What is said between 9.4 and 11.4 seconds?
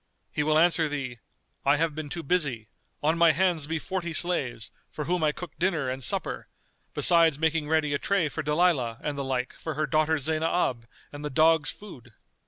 for her daughter Zaynab and the